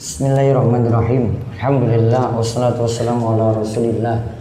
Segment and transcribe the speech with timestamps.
[0.00, 1.36] Bismillahirrahmanirrahim.
[1.60, 4.32] Alhamdulillah wassalatu wassalamu ala Rasulillah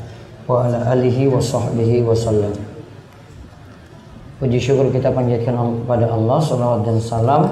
[0.47, 2.55] wa ala alihi wa sahbihi wasallam.
[4.39, 7.51] Puji syukur kita panjatkan kepada Allah salawat dan salam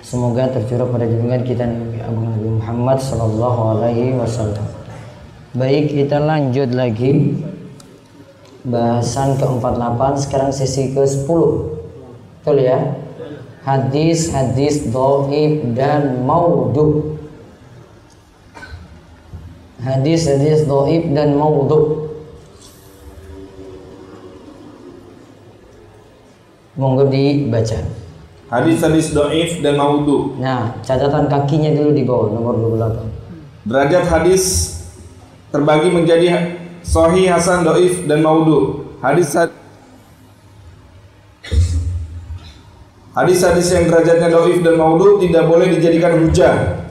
[0.00, 4.64] Semoga tercurah pada junjungan kita Nabi Agung Nabi Muhammad sallallahu alaihi wasallam.
[5.52, 7.36] Baik, kita lanjut lagi
[8.64, 11.28] bahasan ke-48 sekarang sesi ke-10.
[12.40, 13.04] Betul ya?
[13.66, 17.18] Hadis-hadis doib dan maudhu
[19.82, 22.06] hadis-hadis doib dan maudhu
[26.78, 27.82] monggo dibaca
[28.46, 30.38] Hadis-hadis doif dan maudhu.
[30.38, 34.42] nah catatan kakinya dulu di bawah nomor 28 Derajat hadis
[35.50, 36.54] terbagi menjadi
[36.86, 38.86] sahih, hasan, doif dan maudhu.
[39.02, 39.34] Hadis
[43.16, 46.84] Hadis-hadis yang derajatnya doif dan maudhu tidak boleh dijadikan hujah.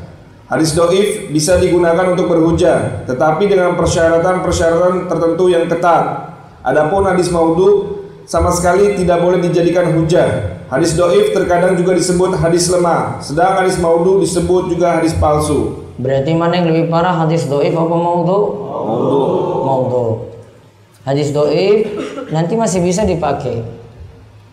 [0.49, 6.33] Hadis doif bisa digunakan untuk berhujah, tetapi dengan persyaratan-persyaratan tertentu yang ketat.
[6.65, 10.57] Adapun hadis maudhu sama sekali tidak boleh dijadikan hujah.
[10.65, 15.85] Hadis doif terkadang juga disebut hadis lemah, sedang hadis maudhu disebut juga hadis palsu.
[15.95, 19.21] berarti mana yang lebih parah hadis doif apa maudhu Maudhu.
[19.63, 20.05] maudhu
[21.07, 21.87] hadis doif
[22.35, 23.63] nanti masih bisa dipakai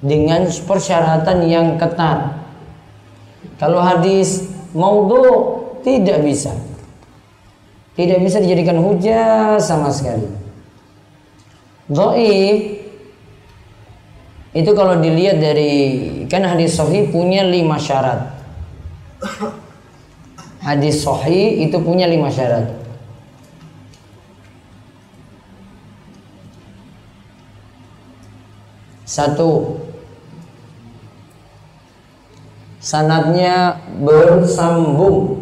[0.03, 2.43] dengan persyaratan yang ketat.
[3.57, 6.51] Kalau hadis maudhu tidak bisa.
[7.95, 10.27] Tidak bisa dijadikan hujah sama sekali.
[11.87, 12.83] Doif
[14.53, 15.73] itu kalau dilihat dari
[16.29, 18.33] kan hadis sahih punya lima syarat.
[20.67, 22.69] Hadis sahih itu punya lima syarat.
[29.05, 29.77] Satu
[32.83, 35.39] sanatnya bersambung.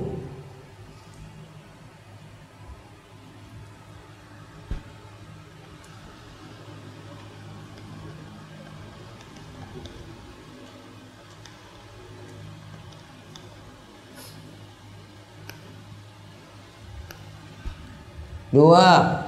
[18.50, 19.24] Dua.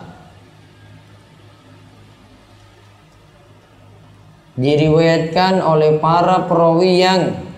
[4.53, 7.52] Diriwayatkan oleh para perawi yang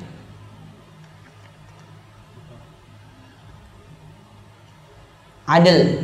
[5.44, 6.00] Adil.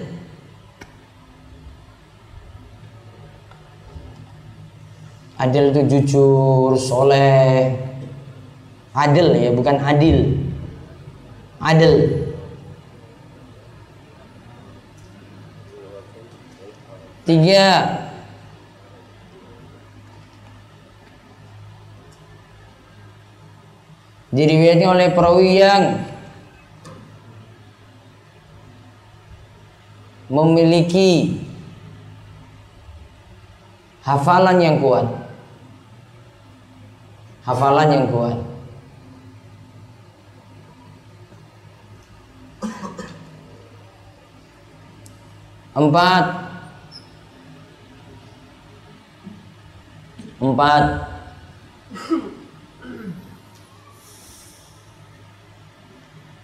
[5.40, 7.72] Adil itu jujur, soleh.
[8.92, 10.36] Adil ya, bukan adil.
[11.56, 11.94] Adil.
[17.24, 17.68] Tiga.
[24.30, 26.09] Diriwayatkan oleh perawi yang
[30.30, 31.42] Memiliki
[34.00, 35.06] Hafalan yang kuat.
[37.46, 38.36] Hafalan yang kuat.
[45.76, 46.24] Empat.
[50.40, 50.84] Empat.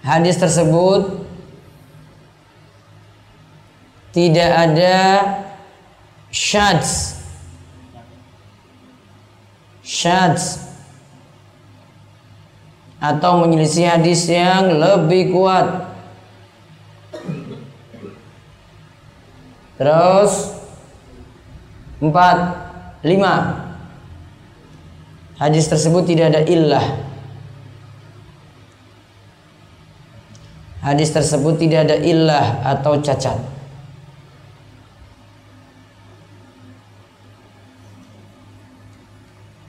[0.06, 1.25] Hadis tersebut
[4.16, 4.96] Tidak ada
[6.32, 7.20] Syads.
[9.84, 10.64] Syads.
[12.96, 15.92] Atau menyelisih hadis yang lebih kuat.
[19.76, 20.56] Terus
[22.00, 22.36] Empat
[23.04, 23.68] Lima.
[25.36, 27.04] Hadis tersebut tidak ada illah.
[30.80, 33.55] Hadis tersebut tidak ada illah atau cacat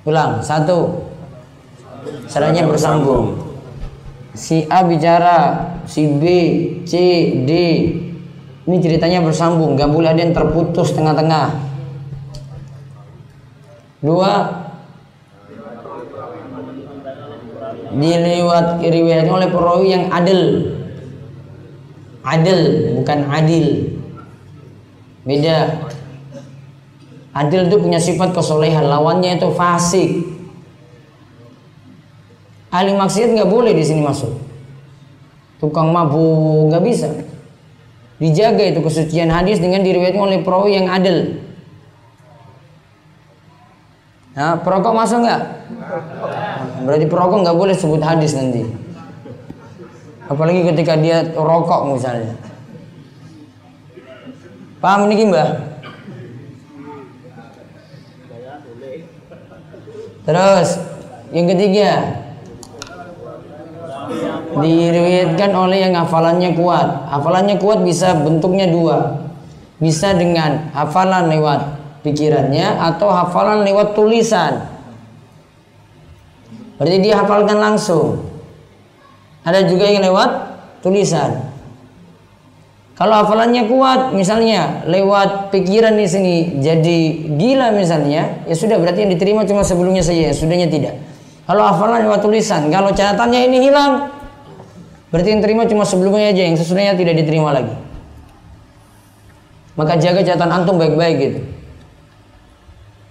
[0.08, 1.12] Ulang Satu.
[2.32, 3.60] Seranya bersambung.
[4.32, 5.38] Si A bicara
[5.84, 6.24] Si B
[6.88, 6.94] C
[7.44, 7.52] D.
[8.64, 9.76] Ini ceritanya bersambung.
[9.76, 11.60] Gak boleh ada yang terputus tengah-tengah.
[14.00, 14.64] Dua.
[17.88, 20.72] Diliwat riwayatnya oleh perawi yang adil.
[22.28, 22.60] Adil
[23.00, 23.66] bukan adil.
[25.24, 25.87] Beda
[27.38, 30.26] Adil itu punya sifat kesolehan Lawannya itu fasik
[32.74, 34.34] Ahli maksiat nggak boleh di sini masuk
[35.62, 37.10] Tukang mabuk nggak bisa
[38.18, 41.46] Dijaga itu kesucian hadis dengan diriwayatkan oleh perawi yang adil
[44.38, 45.42] Nah, perokok masuk nggak?
[46.86, 48.70] Berarti perokok nggak boleh sebut hadis nanti.
[50.30, 52.38] Apalagi ketika dia rokok misalnya.
[54.78, 55.77] Paham ini Mbah?
[60.28, 60.76] Terus
[61.32, 62.20] yang ketiga
[64.60, 67.08] diriwayatkan oleh yang hafalannya kuat.
[67.08, 69.24] Hafalannya kuat bisa bentuknya dua.
[69.80, 74.68] Bisa dengan hafalan lewat pikirannya atau hafalan lewat tulisan.
[76.76, 78.28] Berarti dia hafalkan langsung.
[79.48, 80.30] Ada juga yang lewat
[80.84, 81.57] tulisan.
[82.98, 89.14] Kalau hafalannya kuat, misalnya lewat pikiran di sini jadi gila misalnya, ya sudah berarti yang
[89.14, 90.98] diterima cuma sebelumnya saja, sudahnya tidak.
[91.46, 94.10] Kalau hafalan lewat tulisan, kalau catatannya ini hilang,
[95.14, 97.78] berarti yang terima cuma sebelumnya aja, yang sesudahnya tidak diterima lagi.
[99.78, 101.40] Maka jaga catatan antum baik-baik gitu.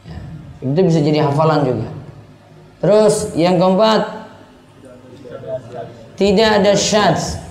[0.02, 0.18] Ya,
[0.66, 1.88] itu bisa jadi hafalan juga.
[2.82, 4.02] Terus yang keempat,
[6.18, 7.45] tidak ada syadz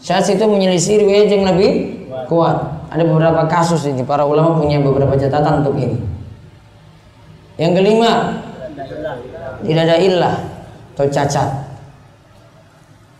[0.00, 1.72] Syahs itu menyelisih riwayat yang lebih
[2.30, 2.88] kuat.
[2.92, 5.98] Ada beberapa kasus ini para ulama punya beberapa catatan untuk ini.
[7.56, 8.12] Yang kelima,
[9.64, 10.36] tidak ada ilah
[10.96, 11.48] atau cacat.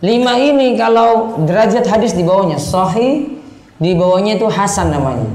[0.04, 3.40] Lima ini kalau derajat hadis di bawahnya sahih,
[3.80, 5.28] di bawahnya itu hasan namanya.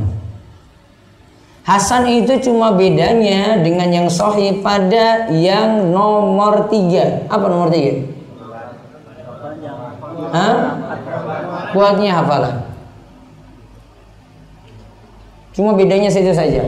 [1.62, 7.26] Hasan itu cuma bedanya dengan yang sahih pada yang nomor tiga.
[7.30, 8.06] Apa nomor tiga?
[10.34, 10.81] Hah?
[11.72, 12.64] Kuatnya hafalan.
[15.52, 16.64] Cuma bedanya situ saja.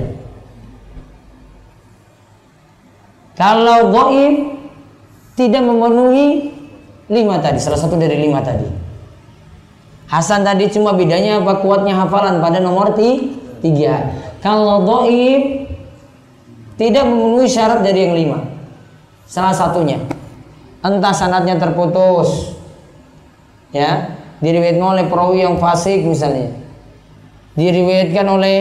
[3.33, 4.59] Kalau goib
[5.33, 6.53] tidak memenuhi
[7.09, 8.67] lima tadi, salah satu dari lima tadi.
[10.11, 14.13] Hasan tadi cuma bedanya apa kuatnya hafalan pada nomor tiga.
[14.43, 15.65] Kalau goib
[16.77, 18.39] tidak memenuhi syarat dari yang lima,
[19.25, 19.97] salah satunya
[20.83, 22.59] entah sanatnya terputus,
[23.71, 26.51] ya diriwayatkan oleh perawi yang fasik misalnya.
[27.55, 28.57] Diriwayatkan oleh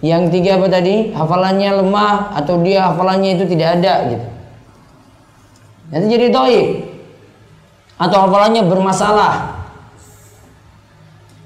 [0.00, 1.12] yang tiga apa tadi?
[1.12, 4.26] Hafalannya lemah atau dia hafalannya itu tidak ada gitu.
[5.92, 6.66] Nanti jadi toib
[8.00, 9.60] atau hafalannya bermasalah.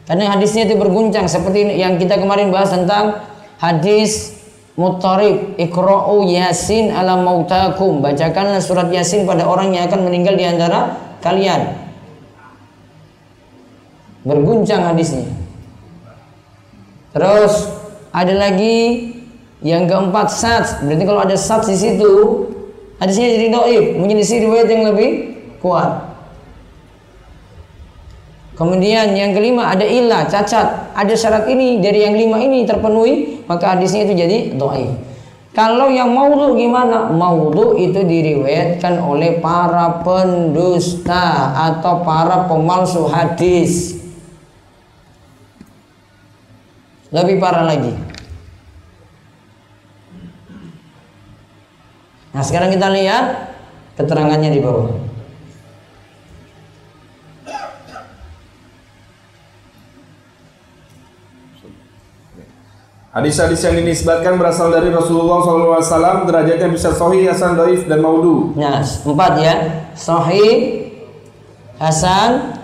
[0.05, 3.25] Karena hadisnya itu berguncang seperti yang kita kemarin bahas tentang
[3.59, 4.37] hadis
[4.77, 8.05] mutarib ikra'u yasin ala mautakum.
[8.05, 10.95] Bacakanlah surat yasin pada orang yang akan meninggal di antara
[11.25, 11.84] kalian
[14.25, 15.29] berguncang hadisnya.
[17.15, 17.71] Terus
[18.11, 19.13] ada lagi
[19.63, 20.83] yang keempat sats.
[20.83, 22.13] Berarti kalau ada sats di situ,
[22.99, 25.11] hadisnya jadi doib, menjadi riwayat yang lebih
[25.63, 26.11] kuat.
[28.55, 30.95] Kemudian yang kelima ada ilah, cacat.
[30.95, 34.95] Ada syarat ini dari yang lima ini terpenuhi, maka hadisnya itu jadi doib.
[35.55, 37.15] Kalau yang maudhu gimana?
[37.15, 43.94] Maudhu itu diriwayatkan oleh para pendusta atau para pemalsu hadis.
[47.15, 47.95] Lebih parah lagi.
[52.35, 53.55] Nah sekarang kita lihat
[53.95, 54.91] keterangannya di bawah.
[63.15, 68.51] Hadis-hadis yang dinisbatkan berasal dari Rasulullah SAW derajatnya bisa sahih, hasan, doif, dan maudu.
[68.59, 69.55] Nah, empat ya.
[69.95, 70.91] Sahih,
[71.79, 72.59] hasan,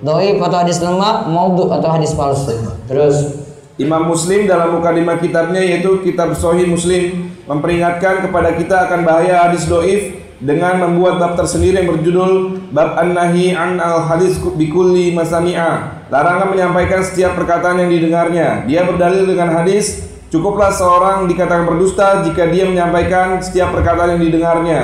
[0.00, 2.56] doif atau hadis lemah, maudu atau hadis palsu.
[2.88, 3.41] Terus
[3.80, 9.64] Imam Muslim dalam mukadimah kitabnya yaitu kitab Sahih Muslim memperingatkan kepada kita akan bahaya hadis
[9.64, 16.04] doif dengan membuat bab tersendiri yang berjudul bab an-nahi an al-hadis bikulli masami'a.
[16.10, 18.68] Larangan menyampaikan setiap perkataan yang didengarnya.
[18.68, 24.80] Dia berdalil dengan hadis cukuplah seorang dikatakan berdusta jika dia menyampaikan setiap perkataan yang didengarnya.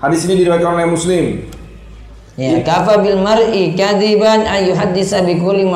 [0.00, 1.24] Hadis ini diriwayatkan oleh Muslim.
[2.40, 5.68] Ya, kafa bil mar'i kadiban ayyuhaddisa bikulli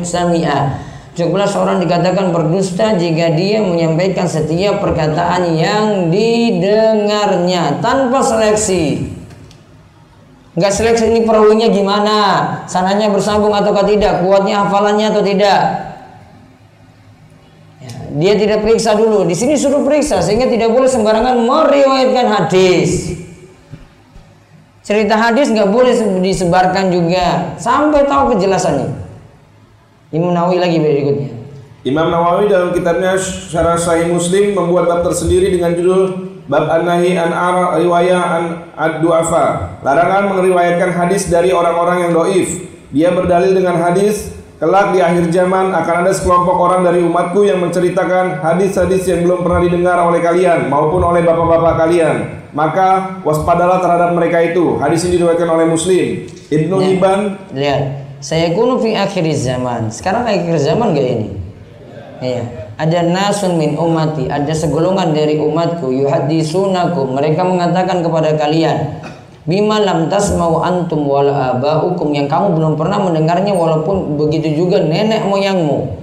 [0.00, 0.85] sami'a.
[1.16, 9.16] Cukuplah seorang dikatakan berdusta jika dia menyampaikan setiap perkataan yang didengarnya tanpa seleksi.
[10.52, 12.18] Enggak seleksi ini perawinya gimana,
[12.68, 15.60] sananya bersambung atau tidak, kuatnya hafalannya atau tidak.
[17.80, 19.24] Ya, dia tidak periksa dulu.
[19.24, 23.16] Di sini suruh periksa sehingga tidak boleh sembarangan meriwayatkan hadis.
[24.84, 29.05] Cerita hadis nggak boleh disebarkan juga sampai tahu kejelasannya.
[30.14, 31.30] Imam Nawawi lagi berikutnya.
[31.86, 37.34] Imam Nawawi dalam kitabnya Syarah Sahih Muslim membuat bab tersendiri dengan judul Bab An-Nahi an
[37.82, 38.44] Riwayah an
[38.78, 39.78] Ad-Du'afa.
[39.82, 42.70] Larangan meriwayatkan hadis dari orang-orang yang doif.
[42.94, 47.60] Dia berdalil dengan hadis Kelak di akhir zaman akan ada sekelompok orang dari umatku yang
[47.60, 52.16] menceritakan hadis-hadis yang belum pernah didengar oleh kalian maupun oleh bapak-bapak kalian.
[52.56, 54.80] maka waspadalah terhadap mereka itu.
[54.80, 56.24] Hadis ini diriwayatkan oleh Muslim.
[56.48, 56.74] Ibnu.
[56.80, 59.86] Hibban Lihat, saya kuno fi akhir zaman.
[59.94, 61.28] Sekarang akhir zaman gak ini?
[62.18, 62.42] Iya.
[62.74, 67.14] Ada nasun min umati, ada segolongan dari umatku yuhadisunakum.
[67.14, 68.98] Mereka mengatakan kepada kalian,
[69.46, 75.22] bima lam tasmau antum wala abaukum yang kamu belum pernah mendengarnya walaupun begitu juga nenek
[75.30, 75.94] moyangmu.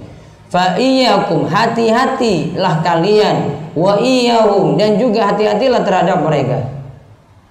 [0.48, 3.36] Fa iyyakum hati-hatilah kalian
[3.76, 6.72] wa iyyahum dan juga hati-hatilah terhadap mereka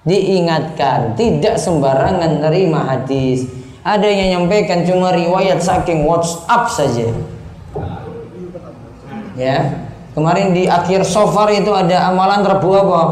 [0.04, 7.12] diingatkan tidak sembarangan nerima hadis ada yang nyampaikan cuma riwayat saking WhatsApp saja.
[9.36, 9.86] Ya.
[10.16, 13.02] Kemarin di akhir sofar itu ada amalan Rabu apa?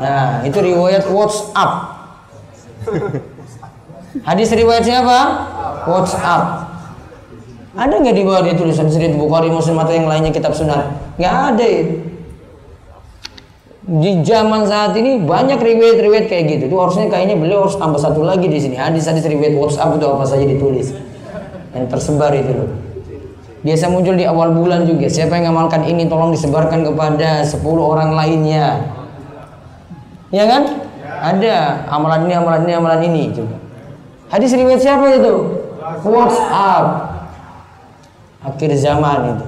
[0.00, 2.00] Nah itu riwayat WhatsApp.
[4.24, 5.18] Hadis riwayat siapa?
[5.84, 6.72] WhatsApp.
[7.76, 10.90] Ada nggak di bawah dia tulisan Sahih Bukhari Muslim atau yang lainnya kitab sunnah?
[11.20, 12.09] Nggak ada itu
[13.80, 16.62] di zaman saat ini banyak riwayat-riwayat kayak gitu.
[16.68, 18.76] Itu harusnya kayaknya beliau harus tambah satu lagi di sini.
[18.76, 20.92] Hadis-hadis riwayat WhatsApp itu apa saja ditulis
[21.72, 22.70] yang tersebar itu loh.
[23.60, 25.08] Biasa muncul di awal bulan juga.
[25.08, 28.84] Siapa yang ngamalkan ini tolong disebarkan kepada 10 orang lainnya.
[30.32, 30.88] Ya kan?
[31.20, 33.56] Ada amalan ini, amalan ini, amalan ini juga.
[34.32, 35.60] Hadis riwayat siapa itu?
[36.04, 36.84] WhatsApp.
[38.40, 39.46] Akhir zaman itu.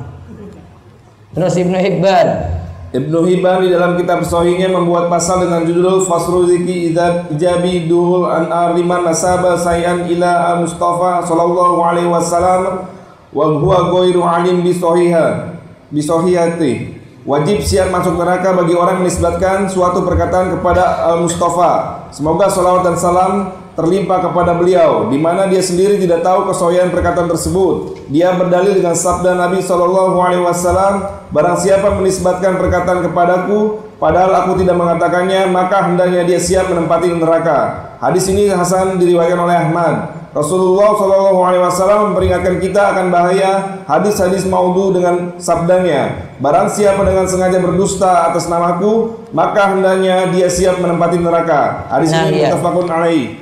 [1.33, 2.52] Terus Ibnu Hibban
[2.93, 6.93] Ibnu Hibban di dalam kitab Sahihnya membuat pasal dengan judul Fasrul Ziki
[7.33, 12.85] Ijabi Duhul an Arliman Nasaba Sayan ila Mustafa sallallahu alaihi wasallam
[13.33, 15.57] wa huwa ghairu alim bi sahiha
[15.89, 17.01] bi sahihati.
[17.25, 22.05] Wajib siap masuk neraka bagi orang menisbatkan suatu perkataan kepada Al Mustafa.
[22.13, 23.33] Semoga salawat dan salam
[23.73, 28.05] terlimpah kepada beliau di mana dia sendiri tidak tahu kesohian perkataan tersebut.
[28.13, 34.61] Dia berdalil dengan sabda Nabi Shallallahu alaihi wasallam, barang siapa menisbatkan perkataan kepadaku padahal aku
[34.61, 37.91] tidak mengatakannya, maka hendaknya dia siap menempati neraka.
[38.03, 39.95] Hadis ini Hasan diriwayatkan oleh Ahmad.
[40.33, 46.33] Rasulullah Shallallahu alaihi wasallam memperingatkan kita akan bahaya hadis-hadis maudhu dengan sabdanya.
[46.41, 51.85] Barang siapa dengan sengaja berdusta atas namaku, maka hendaknya dia siap menempati neraka.
[51.93, 52.49] Hadis Nah, ini iya.
[52.49, 53.42] muttafaqun alaih.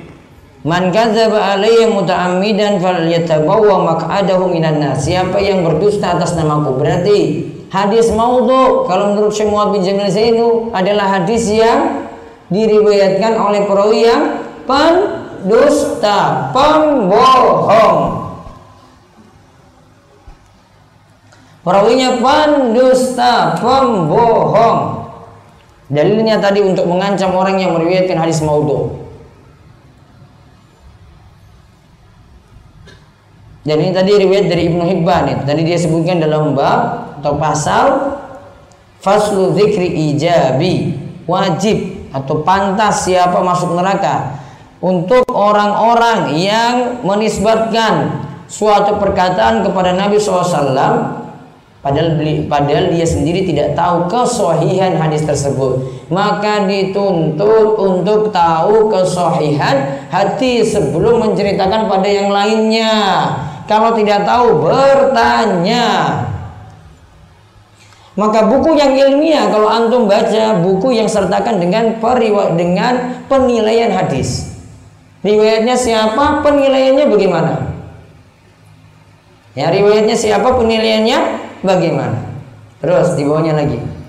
[0.61, 4.93] Man kadzaba alayya muta'ammidan falyatabawwa maq'adahu minan nar.
[4.93, 7.19] Siapa yang berdusta atas namaku berarti
[7.73, 12.05] hadis maudhu kalau menurut Syekh Muhammad bin Jamil Zainu adalah hadis yang
[12.53, 18.21] diriwayatkan oleh perawi yang pendusta, pembohong.
[21.65, 25.09] Perawinya pendusta, pembohong.
[25.89, 29.00] Dalilnya tadi untuk mengancam orang yang meriwayatkan hadis maudhu.
[33.61, 35.43] Dan ini tadi riwayat dari Ibnu Hibban itu.
[35.45, 38.17] Tadi dia sebutkan dalam bab atau pasal
[38.97, 40.97] faslu dzikri ijabi.
[41.29, 44.41] Wajib atau pantas siapa masuk neraka?
[44.81, 51.21] Untuk orang-orang yang menisbatkan suatu perkataan kepada Nabi SAW
[51.85, 55.85] padahal beli, padahal dia sendiri tidak tahu kesohihan hadis tersebut.
[56.09, 62.93] Maka dituntut untuk tahu kesohihan hati sebelum menceritakan pada yang lainnya
[63.71, 65.87] kalau tidak tahu bertanya.
[68.19, 74.51] Maka buku yang ilmiah kalau antum baca buku yang sertakan dengan periwa, dengan penilaian hadis.
[75.23, 77.53] Riwayatnya siapa penilaiannya bagaimana?
[79.55, 81.19] Ya riwayatnya siapa penilaiannya
[81.63, 82.19] bagaimana?
[82.83, 84.00] Terus di bawahnya lagi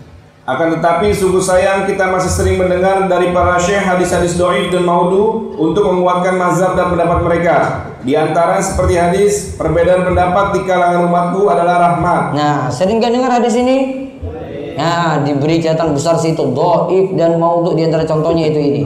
[0.43, 5.55] Akan tetapi sungguh sayang kita masih sering mendengar dari para syekh hadis-hadis doif dan maudu
[5.55, 7.57] untuk menguatkan mazhab dan pendapat mereka.
[8.03, 12.35] Di antara seperti hadis, perbedaan pendapat di kalangan umatku adalah rahmat.
[12.35, 14.11] nah sering gak dengar hadis ini?
[14.75, 18.83] Nah diberi catatan besar situ doif dan maudhu di antara contohnya itu ini.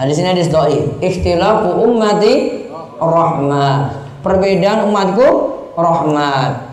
[0.00, 0.96] Hadis ini hadis doif.
[1.04, 2.64] Ikhtilafu ummati
[2.96, 4.00] rahmat.
[4.24, 5.28] Perbedaan umatku
[5.76, 6.63] rahmat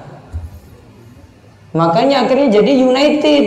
[1.72, 3.44] Makanya akhirnya jadi united.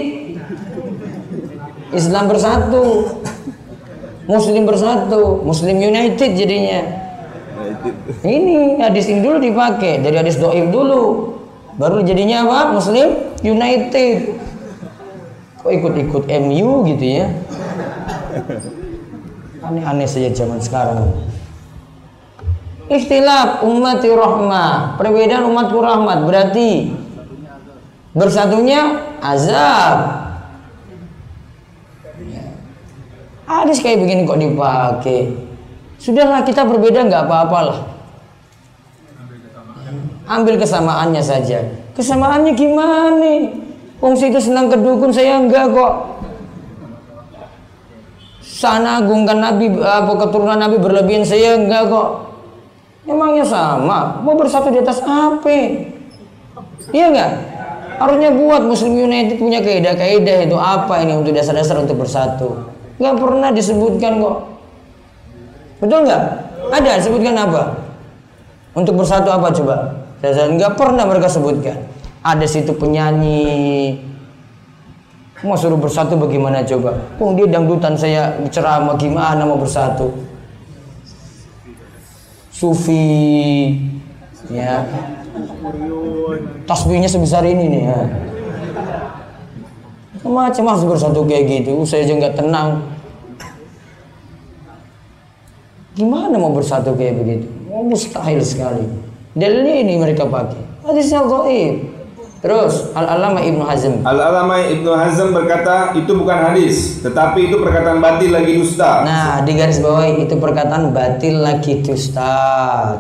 [1.94, 2.84] Islam bersatu.
[4.24, 6.80] Muslim bersatu, Muslim united jadinya.
[8.24, 11.36] Ini hadis ini dulu dipakai dari hadis doib dulu.
[11.76, 12.72] Baru jadinya apa?
[12.72, 14.32] Muslim united.
[15.60, 17.28] Kok ikut-ikut MU gitu ya?
[19.60, 21.12] Aneh-aneh saja zaman sekarang.
[22.88, 24.96] Ikhtilaf ummati rahmah.
[24.96, 26.96] Perbedaan umatku rahmat berarti
[28.14, 30.25] bersatunya azab.
[33.44, 35.21] Hadis kayak begini kok dipakai.
[36.00, 37.92] Sudahlah kita berbeda nggak apa-apalah.
[40.25, 41.61] Ambil kesamaannya saja.
[41.92, 43.61] Kesamaannya gimana?
[44.00, 45.92] Wong situ senang ke dukun, saya enggak kok.
[48.40, 52.09] Sana agungkan Nabi apa keturunan Nabi berlebihan, saya enggak kok.
[53.04, 54.25] Emangnya sama?
[54.25, 55.52] Mau bersatu di atas apa?
[56.88, 57.30] Iya enggak?
[57.94, 62.74] Harusnya buat Muslim United punya kaidah-kaidah itu apa ini untuk dasar-dasar untuk bersatu.
[62.98, 64.36] Enggak pernah disebutkan kok.
[65.82, 66.22] Betul nggak?
[66.74, 67.62] Ada disebutkan apa?
[68.74, 69.76] Untuk bersatu apa coba?
[70.18, 71.86] Saya nggak pernah mereka sebutkan.
[72.24, 74.00] Ada situ penyanyi.
[75.44, 76.96] Mau suruh bersatu bagaimana coba?
[77.20, 80.08] Oh dia dangdutan saya ceramah gimana mau bersatu?
[82.48, 83.76] Sufi,
[84.48, 84.86] ya.
[86.64, 88.00] Tasbihnya sebesar ini nih ya.
[90.25, 91.85] Macam harus bersatu kayak gitu.
[91.85, 92.80] Saya aja nggak tenang.
[95.94, 97.47] Gimana mau bersatu kayak begitu?
[97.71, 98.83] Oh, mustahil sekali.
[99.37, 100.59] Dalilnya ini mereka pakai.
[100.83, 101.92] Hadisnya dhaif.
[102.44, 104.04] Terus Al-Alama Ibnu Hazm.
[104.04, 109.00] Al-Alama Ibnu Hazm berkata itu bukan hadis, tetapi itu perkataan batil lagi dusta.
[109.00, 112.37] Nah, di garis bawah itu perkataan batil lagi dusta.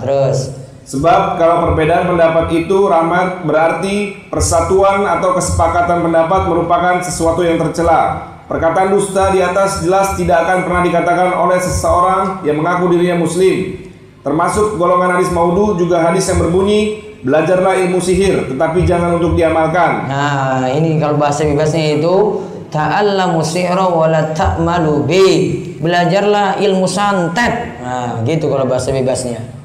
[0.00, 7.56] Terus Sebab kalau perbedaan pendapat itu rahmat berarti persatuan atau kesepakatan pendapat merupakan sesuatu yang
[7.56, 8.32] tercela.
[8.44, 13.80] Perkataan dusta di atas jelas tidak akan pernah dikatakan oleh seseorang yang mengaku dirinya muslim.
[14.20, 20.04] Termasuk golongan hadis maudu juga hadis yang berbunyi belajarlah ilmu sihir tetapi jangan untuk diamalkan.
[20.04, 25.28] Nah, ini kalau bahasa bebasnya itu ta'allamu sihra wa la ta'malu bi.
[25.80, 27.80] Belajarlah ilmu santet.
[27.80, 29.63] Nah, gitu kalau bahasa bebasnya.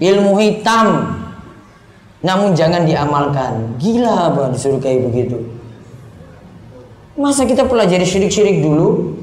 [0.00, 1.16] Ilmu hitam.
[2.24, 3.76] Namun jangan diamalkan.
[3.76, 5.40] Gila apa disuruh kayak begitu.
[7.20, 9.16] Masa kita pelajari syirik-syirik dulu?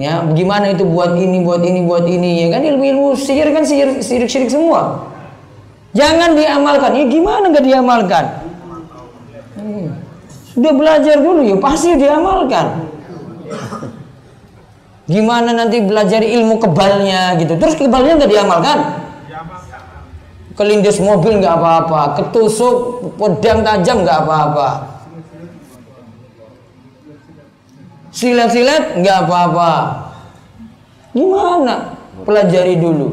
[0.00, 4.48] Ya, bagaimana itu buat ini, buat ini, buat ini, ya kan ilmu-ilmu sihir kan syirik-syirik
[4.48, 5.10] semua.
[5.92, 6.90] Jangan diamalkan.
[6.96, 8.24] Ya gimana nggak diamalkan?
[9.58, 9.90] Hmm.
[10.54, 12.86] Sudah belajar dulu ya pasti diamalkan.
[15.10, 17.58] Gimana nanti belajar ilmu kebalnya gitu.
[17.58, 18.78] Terus kebalnya nggak diamalkan?
[20.60, 24.68] Kelindes mobil nggak apa-apa, ketusuk pedang tajam nggak apa-apa.
[28.12, 29.72] Silat-silat nggak apa-apa.
[31.16, 31.96] Gimana?
[32.28, 33.08] Pelajari dulu.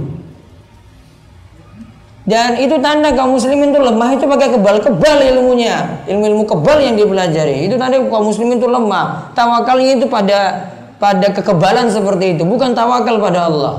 [2.28, 6.04] Dan itu tanda kaum muslimin itu lemah itu pakai kebal-kebal ilmunya.
[6.04, 7.72] Ilmu-ilmu kebal yang dipelajari.
[7.72, 9.32] Itu tanda kaum muslimin itu lemah.
[9.32, 10.68] Tawakalnya itu pada
[11.00, 13.74] pada kekebalan seperti itu, bukan tawakal pada Allah.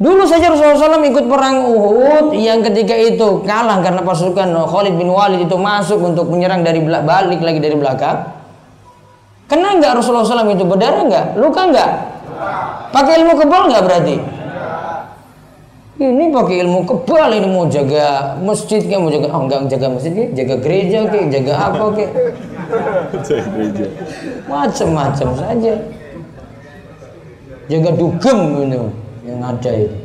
[0.00, 5.12] Dulu saja Rasulullah SAW ikut perang Uhud yang ketika itu kalah karena pasukan Khalid bin
[5.12, 8.32] Walid itu masuk untuk menyerang dari balik lagi dari belakang.
[9.44, 11.26] Kena nggak Rasulullah SAW itu berdarah nggak?
[11.36, 11.90] Luka nggak?
[12.96, 14.16] Pakai ilmu kebal nggak berarti?
[16.00, 20.12] Ini pakai ilmu kebal ini mau jaga masjid kayak mau jaga oh enggak jaga masjid
[20.16, 22.12] kayak jaga gereja kayak jaga apa kayak
[23.20, 23.84] jaga gereja
[24.48, 25.74] macam-macam saja
[27.68, 28.80] jaga dugem gitu
[29.26, 29.96] yang ada itu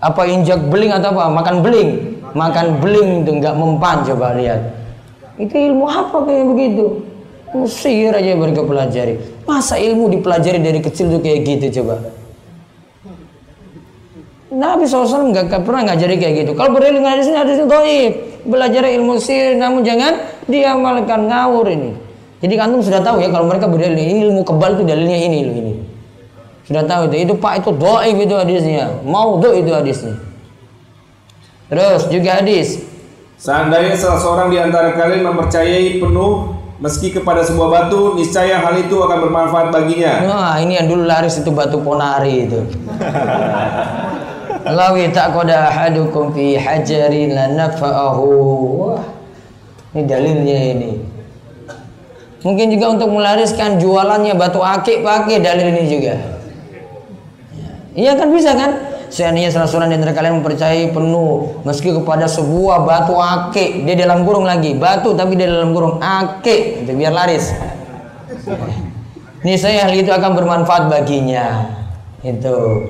[0.00, 1.90] apa injak beling atau apa makan beling
[2.32, 4.60] makan beling itu nggak mempan coba lihat
[5.36, 6.86] itu ilmu apa kayak begitu
[7.50, 9.18] Sihir aja mereka pelajari.
[9.42, 11.98] Masa ilmu dipelajari dari kecil tuh kayak gitu coba.
[14.50, 16.52] Nabi SAW nggak pernah ngajari kayak gitu.
[16.54, 18.12] Kalau berilmu hadis ini hadis doib.
[18.46, 21.90] Belajar ilmu sihir namun jangan diamalkan ngawur ini.
[22.40, 25.74] Jadi kantung sudah tahu ya kalau mereka berdalil ilmu kebal itu dalilnya ini loh ini.
[26.64, 27.28] Sudah tahu itu.
[27.28, 28.84] Itu Pak itu doib itu hadisnya.
[29.04, 30.16] Mau do itu hadisnya.
[31.68, 32.80] Terus juga hadis.
[33.40, 38.96] Seandainya salah seorang di antara kalian mempercayai penuh Meski kepada sebuah batu, niscaya hal itu
[39.04, 40.24] akan bermanfaat baginya.
[40.24, 42.64] Wah, ini yang dulu laris itu batu ponari itu.
[44.64, 48.24] Lawi taqada ahadukum fi hajarin la nafa'ahu.
[48.80, 49.04] Wah.
[49.92, 50.92] Ini dalilnya ini.
[52.40, 56.14] Mungkin juga untuk melariskan jualannya batu akik pakai dalil ini juga.
[57.92, 58.70] Iya kan bisa kan?
[59.10, 64.22] Seandainya salah seorang di antara kalian mempercayai penuh meski kepada sebuah batu akik, dia dalam
[64.22, 67.50] kurung lagi, batu tapi dia dalam kurung akik, biar laris.
[69.42, 71.66] Ini saya hal itu akan bermanfaat baginya.
[72.22, 72.86] Itu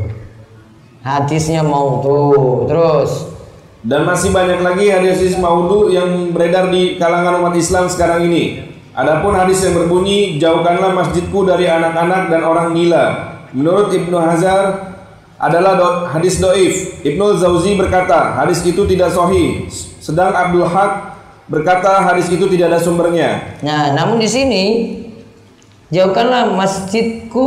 [1.01, 3.33] hadisnya mau tuh terus
[3.81, 8.70] dan masih banyak lagi hadis-hadis maudu yang beredar di kalangan umat Islam sekarang ini.
[8.91, 13.05] Adapun hadis yang berbunyi jauhkanlah masjidku dari anak-anak dan orang gila.
[13.55, 14.91] Menurut Ibnu Hazar
[15.39, 17.01] adalah do, hadis doif.
[17.07, 19.67] Ibnu Zauzi berkata, hadis itu tidak sahih.
[20.03, 23.59] Sedang Abdul Haq berkata hadis itu tidak ada sumbernya.
[23.63, 24.65] Nah, namun di sini
[25.95, 27.47] jauhkanlah masjidku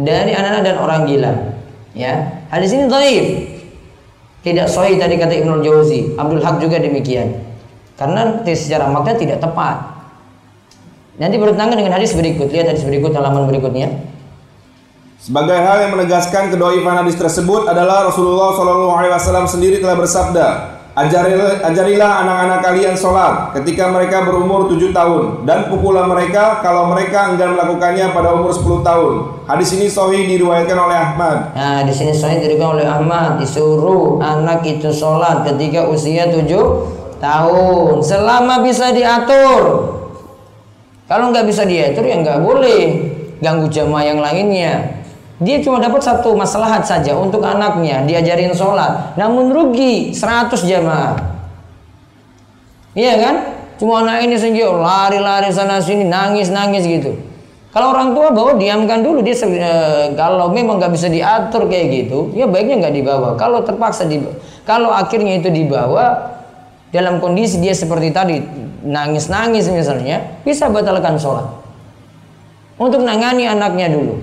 [0.00, 1.32] dari anak-anak dan orang gila.
[1.92, 3.26] Ya, hadis ini doif.
[4.42, 6.16] Tidak sahih tadi kata Ibnu Jauzi.
[6.20, 7.42] Abdul Haq juga demikian.
[7.94, 9.91] Karena secara makna tidak tepat.
[11.20, 12.48] Nanti bertentangan dengan hadis berikut.
[12.48, 14.12] Lihat hadis berikut halaman berikutnya.
[15.22, 20.46] Sebagai hal yang menegaskan kedoifan hadis tersebut adalah Rasulullah Shallallahu Alaihi Wasallam sendiri telah bersabda,
[20.92, 27.32] Ajarilah, ajarilah anak-anak kalian sholat ketika mereka berumur tujuh tahun dan pukullah mereka kalau mereka
[27.32, 29.12] enggan melakukannya pada umur 10 tahun.
[29.48, 31.56] Hadis ini sahih diriwayatkan oleh Ahmad.
[31.56, 38.04] Nah, di sini sahih diriwayatkan oleh Ahmad disuruh anak itu sholat ketika usia tujuh tahun
[38.04, 39.62] selama bisa diatur.
[41.12, 42.80] Kalau nggak bisa diatur ya nggak boleh
[43.44, 44.96] ganggu jamaah yang lainnya.
[45.44, 49.12] Dia cuma dapat satu maslahat saja untuk anaknya diajarin sholat.
[49.20, 51.20] Namun rugi 100 jamaah.
[52.96, 53.34] Iya kan?
[53.76, 57.12] Cuma anak ini saja lari-lari sana sini nangis-nangis gitu.
[57.76, 59.72] Kalau orang tua bawa diamkan dulu dia e,
[60.16, 63.36] kalau memang nggak bisa diatur kayak gitu, ya baiknya nggak dibawa.
[63.36, 64.16] Kalau terpaksa di
[64.64, 66.40] kalau akhirnya itu dibawa
[66.88, 71.46] dalam kondisi dia seperti tadi nangis-nangis misalnya, bisa batalkan sholat.
[72.76, 74.18] Untuk nangani anaknya dulu.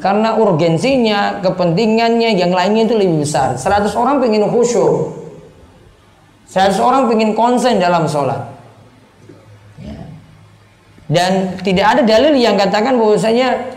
[0.00, 3.58] Karena urgensinya, kepentingannya, yang lainnya itu lebih besar.
[3.58, 5.12] 100 orang pengen khusyuk.
[6.48, 8.48] 100 orang pengen konsen dalam sholat.
[9.76, 10.00] Ya.
[11.10, 13.76] Dan tidak ada dalil yang katakan bahwasanya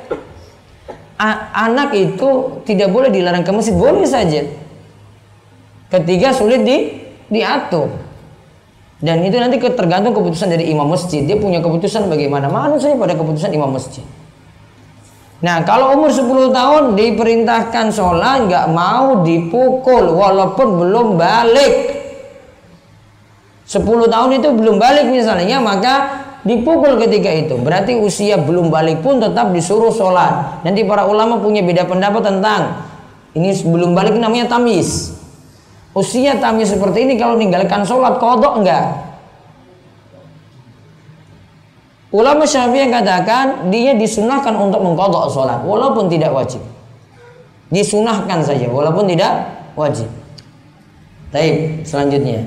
[1.54, 3.76] anak itu tidak boleh dilarang ke masjid.
[3.76, 4.48] Boleh saja.
[5.92, 8.03] Ketiga sulit di, diatur.
[9.04, 11.28] Dan itu nanti tergantung keputusan dari imam masjid.
[11.28, 12.48] Dia punya keputusan bagaimana.
[12.48, 14.04] Mana saja pada keputusan imam masjid.
[15.44, 22.00] Nah kalau umur 10 tahun diperintahkan sholat nggak mau dipukul walaupun belum balik
[23.68, 29.20] 10 tahun itu belum balik misalnya maka dipukul ketika itu berarti usia belum balik pun
[29.20, 32.88] tetap disuruh sholat nanti para ulama punya beda pendapat tentang
[33.36, 35.13] ini belum balik namanya tamis
[35.94, 39.14] usia tamis seperti ini kalau meninggalkan sholat kodok enggak
[42.14, 46.62] Ulama Syafi'i katakan dia disunahkan untuk mengkodok sholat walaupun tidak wajib.
[47.74, 50.06] Disunahkan saja walaupun tidak wajib.
[51.34, 52.46] Baik, selanjutnya.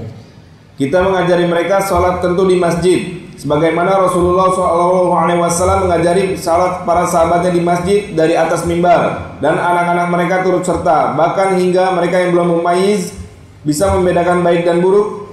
[0.79, 3.27] Kita mengajari mereka sholat tentu di masjid.
[3.35, 10.35] Sebagaimana Rasulullah SAW mengajari sholat para sahabatnya di masjid dari atas mimbar dan anak-anak mereka
[10.47, 11.19] turut serta.
[11.19, 13.26] Bahkan hingga mereka yang belum memayiz
[13.67, 15.27] bisa membedakan baik dan buruk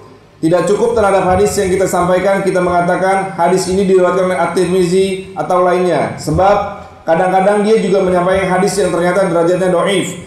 [0.43, 5.63] tidak cukup terhadap hadis yang kita sampaikan kita mengatakan hadis ini diriwayatkan oleh At-Tirmizi atau
[5.63, 10.19] lainnya sebab kadang-kadang dia juga menyampaikan hadis yang ternyata derajatnya doif.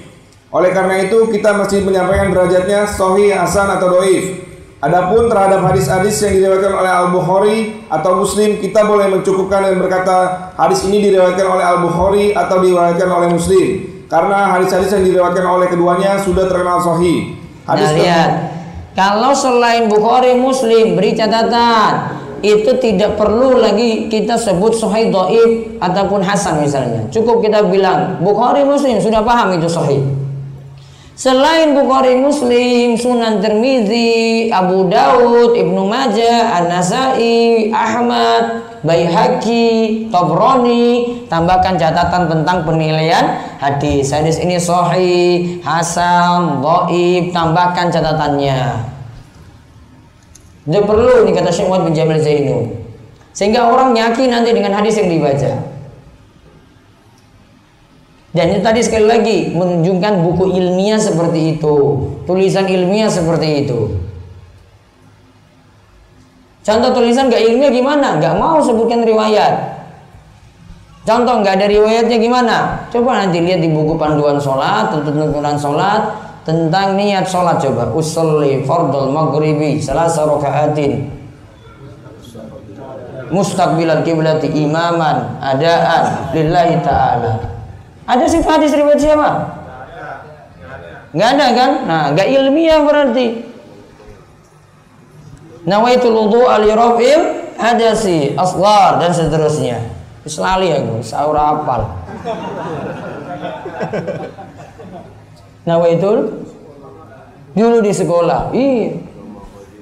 [0.49, 4.47] Oleh karena itu kita mesti menyampaikan derajatnya sahih, hasan atau doif.
[4.81, 7.59] Adapun terhadap hadis-hadis yang diriwayatkan oleh Al-Bukhari
[7.93, 10.17] atau Muslim kita boleh mencukupkan dan berkata
[10.57, 13.69] hadis ini diriwayatkan oleh Al-Bukhari atau diriwayatkan oleh Muslim
[14.09, 17.46] karena hadis-hadis yang diriwayatkan oleh keduanya sudah terkenal sahih.
[17.67, 18.31] Hadis nah, lihat
[18.95, 26.23] kalau selain Bukhari Muslim beri catatan itu tidak perlu lagi kita sebut sahih dhaif ataupun
[26.23, 27.03] hasan misalnya.
[27.11, 30.01] Cukup kita bilang Bukhari Muslim sudah paham itu sahih.
[31.17, 42.29] Selain Bukhari Muslim, Sunan Tirmizi, Abu Daud, Ibnu Majah, An-Nasai, Ahmad, Baihaqi, Tobroni, tambahkan catatan
[42.29, 44.13] tentang penilaian hadis.
[44.13, 48.93] Hadis ini sahih, hasan, dhaif, tambahkan catatannya.
[50.69, 52.59] Tidak perlu ini kata Syekh Muhammad bin Jamil Zainu.
[53.33, 55.76] Sehingga orang yakin nanti dengan hadis yang dibaca.
[58.37, 61.77] Dan itu tadi sekali lagi menunjukkan buku ilmiah seperti itu,
[62.29, 63.97] tulisan ilmiah seperti itu.
[66.61, 68.21] Contoh tulisan gak ilmiah gimana?
[68.21, 69.73] Gak mau sebutkan riwayat.
[71.07, 72.57] Contoh nggak ada riwayatnya gimana?
[72.91, 76.03] Coba nanti lihat di buku panduan sholat, tuntunan sholat
[76.43, 77.95] tentang niat sholat coba.
[77.95, 81.07] Usolli fardul maghribi salah rakaatin
[83.31, 87.56] mustaqbilal kiblati imaman adaan lillahi ta'ala
[88.07, 89.31] ada sih hadis riwayat siapa?
[91.17, 91.71] Gak ada kan?
[91.87, 93.43] Nah, gak ilmiah berarti.
[95.67, 97.43] Nawaitul wudu ali rafil
[97.99, 99.83] si asghar dan seterusnya.
[100.23, 101.87] Islali aku, sahur apal.
[105.67, 106.47] Nawaitul
[107.59, 108.55] dulu di sekolah.
[108.55, 109.03] Iya.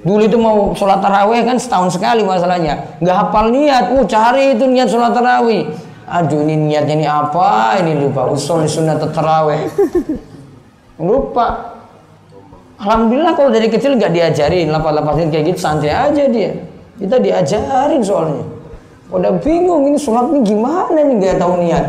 [0.05, 2.97] Dulu itu mau sholat taraweh kan setahun sekali masalahnya.
[3.01, 3.93] Gak hafal niat.
[3.93, 5.69] Uh, cari itu niat sholat tarawih
[6.05, 8.29] aduh ini niatnya ini apa ini lupa.
[8.29, 9.69] Usul sunat terawih
[11.01, 11.75] lupa.
[12.75, 16.51] Alhamdulillah kalau dari kecil nggak diajarin lapas-lapasin kayak gitu santai aja dia.
[16.99, 18.43] Kita diajarin soalnya.
[19.11, 21.85] Udah bingung ini sholat ini gimana nih nggak tahu niat.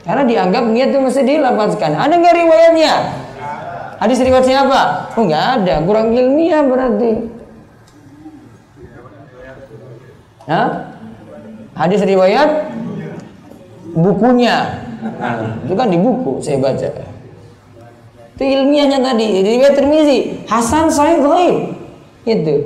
[0.00, 1.92] Karena dianggap niat itu mesti dilapaskan.
[1.92, 2.94] Ada nggak riwayatnya?
[4.00, 5.12] Hadis riwayat siapa?
[5.12, 7.10] Oh nggak ada, kurang ilmiah berarti.
[10.48, 10.68] Hah?
[11.76, 12.48] Hadis riwayat
[13.94, 14.86] bukunya.
[15.66, 16.88] Itu kan di buku saya baca.
[18.36, 19.44] Itu ilmiahnya tadi.
[19.44, 21.56] Riwayat Tirmizi, Hasan Sahih Dhaif.
[22.24, 22.56] Itu.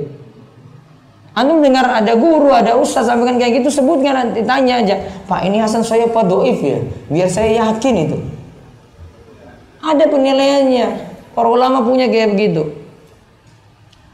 [1.35, 4.95] Antum dengar ada guru, ada ustaz sampaikan kayak gitu sebutkan nanti tanya aja,
[5.27, 6.79] Pak ini Hasan saya apa doif ya?
[7.11, 8.17] Biar saya yakin itu.
[9.83, 10.87] Ada penilaiannya.
[11.35, 12.71] Para ulama punya kayak begitu.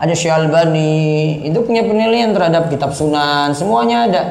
[0.02, 4.24] Ada Syalbani, itu punya penilaian terhadap kitab sunan, semuanya ada.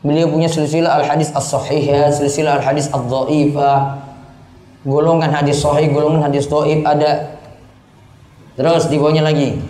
[0.00, 4.08] Beliau punya silsilah al-hadis as-sahihah, silsilah al-hadis ad-dhaifah.
[4.80, 7.36] Golongan hadis sahih, golongan hadis dhaif ada.
[8.56, 9.60] Terus di bawahnya lagi.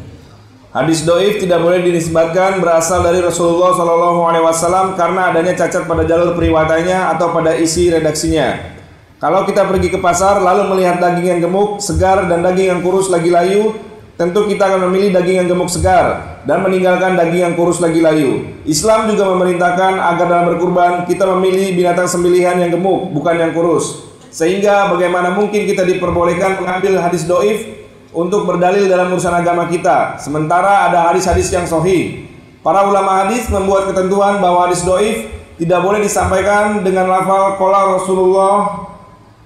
[0.71, 6.07] Hadis doif tidak boleh dinisbatkan berasal dari Rasulullah Shallallahu Alaihi Wasallam karena adanya cacat pada
[6.07, 8.79] jalur periwatannya atau pada isi redaksinya.
[9.19, 13.11] Kalau kita pergi ke pasar lalu melihat daging yang gemuk, segar dan daging yang kurus
[13.11, 13.75] lagi layu,
[14.15, 18.49] tentu kita akan memilih daging yang gemuk segar dan meninggalkan daging yang kurus lagi layu.
[18.65, 24.09] Islam juga memerintahkan agar dalam berkurban kita memilih binatang sembelihan yang gemuk, bukan yang kurus.
[24.31, 27.67] Sehingga bagaimana mungkin kita diperbolehkan mengambil hadis doif
[28.15, 30.17] untuk berdalil dalam urusan agama kita.
[30.23, 32.31] Sementara ada hadis-hadis yang sohi.
[32.61, 35.29] Para ulama hadis membuat ketentuan bahwa hadis doif
[35.61, 38.89] tidak boleh disampaikan dengan lafal kola Rasulullah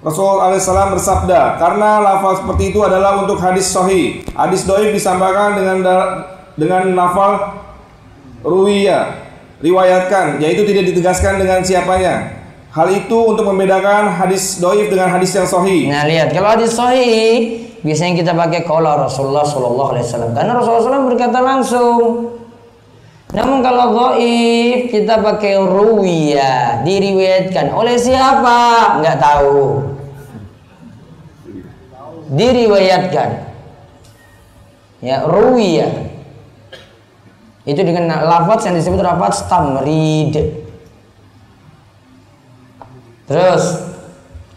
[0.05, 4.21] Rasul alaihissalam bersabda karena lafal seperti itu adalah untuk hadis sohi.
[4.37, 5.81] Hadis doif disampaikan dengan
[6.55, 7.63] dengan lafal
[8.43, 9.25] ruwiya
[9.59, 12.43] riwayatkan yaitu tidak ditegaskan dengan siapanya.
[12.75, 15.87] Hal itu untuk membedakan hadis doif dengan hadis yang sohi.
[15.87, 20.83] Nah lihat kalau hadis sohi biasanya kita pakai kola Rasulullah Shallallahu Alaihi Wasallam karena Rasulullah
[20.83, 22.01] SAW berkata langsung.
[23.31, 28.59] Namun kalau dhaif kita pakai ruwiya diriwayatkan oleh siapa
[28.99, 29.59] nggak tahu.
[32.35, 33.29] Diriwayatkan.
[34.99, 36.04] Ya ruwiya
[37.65, 40.37] itu dengan lafaz yang disebut lafaz tamrid.
[43.25, 43.63] Terus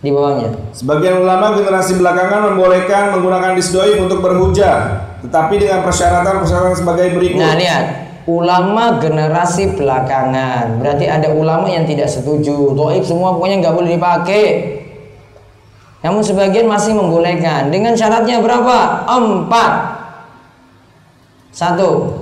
[0.04, 0.52] di bawahnya.
[0.76, 7.40] Sebagian ulama generasi belakangan membolehkan menggunakan disdoif untuk berhujah, tetapi dengan persyaratan-persyaratan sebagai berikut.
[7.40, 7.86] Nah, lihat.
[8.28, 12.76] Ulama generasi belakangan berarti ada ulama yang tidak setuju.
[12.76, 14.44] Doib semua pokoknya nggak boleh dipakai.
[16.04, 19.08] Namun sebagian masih membolehkan dengan syaratnya berapa?
[19.08, 19.72] Empat.
[21.56, 22.12] Satu.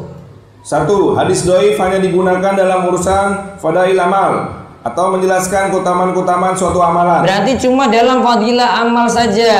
[0.66, 4.50] Satu, hadis doif hanya digunakan dalam urusan fadail amal
[4.82, 7.22] atau menjelaskan keutamaan-keutamaan suatu amalan.
[7.22, 9.54] Berarti cuma dalam fadilah amal saja.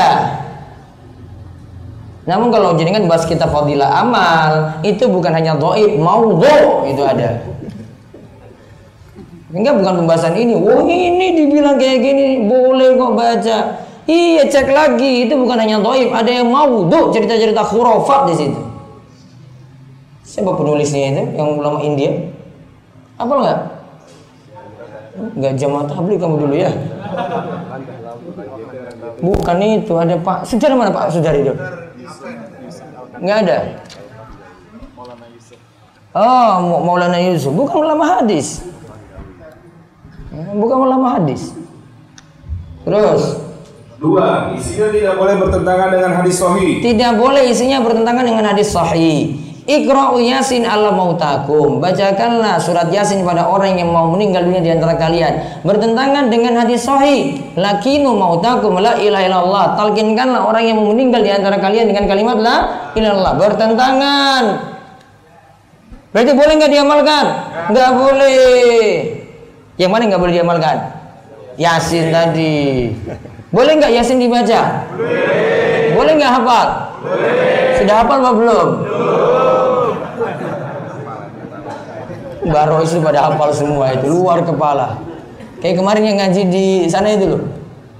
[2.27, 7.39] Namun kalau jenengan bahas kita fadilah amal, itu bukan hanya doib, maudhu itu ada.
[9.55, 10.59] Enggak bukan pembahasan ini.
[10.59, 13.59] Wah ini dibilang kayak gini, boleh kok baca.
[14.11, 18.76] Iya cek lagi, itu bukan hanya doib, ada yang maudhu, cerita-cerita khurafat di situ.
[20.37, 21.23] Siapa penulisnya itu?
[21.33, 22.13] Yang ulama India?
[23.17, 23.61] Apa enggak?
[25.33, 26.69] Enggak jamaah tabligh kamu dulu ya?
[29.25, 30.45] Bukan itu, ada Pak.
[30.45, 31.57] Sejarah mana Pak Sudari itu?
[33.17, 33.59] Enggak ada.
[36.13, 37.57] Oh, Maulana Yusuf.
[37.57, 38.61] Bukan ulama hadis.
[40.53, 41.57] Bukan ulama hadis.
[42.85, 43.41] Terus.
[43.97, 46.85] Dua, isinya tidak boleh bertentangan dengan hadis sahih.
[46.85, 49.46] Tidak boleh isinya bertentangan dengan hadis sahih.
[49.67, 51.83] Iqra'u Yasin ala mautakum.
[51.83, 55.63] Bacakanlah surat Yasin pada orang yang mau meninggal dunia di antara kalian.
[55.67, 57.43] Bertentangan dengan hadis sahih.
[57.59, 59.65] Lakinu mautakum la ilaha illallah.
[59.75, 62.57] Talkinkanlah orang yang mau meninggal di antara kalian dengan kalimat la
[62.95, 63.35] ilallah.
[63.35, 64.45] Bertentangan.
[66.15, 67.25] Berarti boleh nggak diamalkan?
[67.75, 68.79] Nggak boleh.
[69.83, 70.77] Yang mana nggak boleh diamalkan?
[71.59, 72.95] Yasin tadi.
[73.51, 74.87] Boleh nggak Yasin dibaca?
[74.95, 75.91] Boleh.
[75.99, 76.67] Boleh nggak hafal?
[77.03, 77.75] Boleh.
[77.83, 78.69] Sudah hafal apa belum?
[82.47, 85.03] Baru itu pada hafal semua itu luar kepala.
[85.59, 87.43] Kayak kemarin yang ngaji di sana itu loh.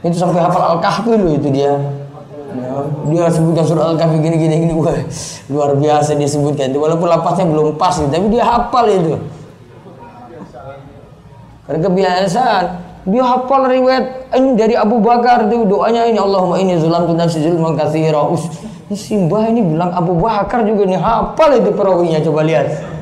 [0.07, 1.75] Itu sampai hafal Al-Kahfi loh itu dia.
[3.11, 4.97] Dia sebutkan surah Al-Kahfi gini gini gini wah
[5.51, 9.19] luar biasa dia sebutkan itu walaupun lapasnya belum pas tapi dia hafal itu.
[11.67, 12.65] Karena kebiasaan
[13.07, 17.43] dia hafal riwayat ini dari Abu Bakar tuh doanya ini Allahumma ini zulam tu nafsi
[17.43, 18.23] zulman katsira.
[18.87, 22.96] Simbah ini bilang Abu Bakar juga nih hafal itu perawinya coba lihat.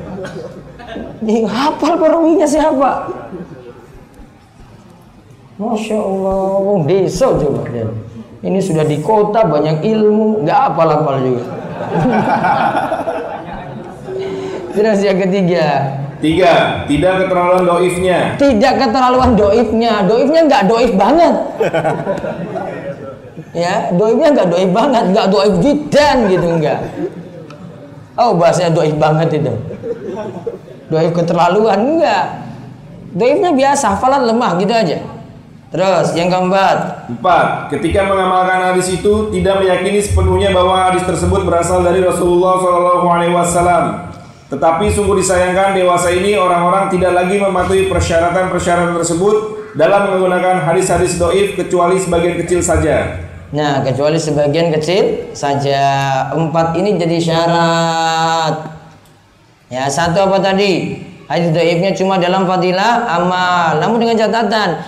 [1.25, 3.09] Ini hafal perawinya siapa?
[5.57, 7.89] Masya Allah, wong desa coba lihat.
[8.45, 11.45] Ini sudah di kota banyak ilmu, nggak hafal-hafal juga.
[14.75, 15.65] Terus yang ketiga,
[16.21, 18.19] Tiga, tidak keterlaluan doifnya.
[18.37, 20.05] tidak keterlaluan doifnya.
[20.05, 21.33] Doifnya nggak doif banget.
[23.55, 26.75] Ya, doibnya nggak doib banget, nggak doib jidan gitu enggak.
[28.19, 29.53] Oh bahasanya doib banget itu.
[30.95, 32.47] Doib keterlaluan enggak.
[33.11, 34.97] Doibnya biasa, hafalan lemah gitu aja.
[35.75, 41.83] Terus yang keempat, Empat, ketika mengamalkan hadis itu tidak meyakini sepenuhnya bahwa hadis tersebut berasal
[41.83, 43.83] dari Rasulullah SAW.
[44.47, 49.35] Tetapi sungguh disayangkan dewasa ini orang-orang tidak lagi mematuhi persyaratan-persyaratan tersebut
[49.75, 53.25] dalam menggunakan hadis-hadis doif kecuali sebagian kecil saja.
[53.51, 55.83] Nah, kecuali sebagian kecil saja.
[56.31, 58.74] Empat ini jadi syarat.
[59.75, 61.03] Ya, satu apa tadi?
[61.27, 63.83] Hadis dhaifnya cuma dalam fadilah amal.
[63.83, 64.79] Namun dengan catatan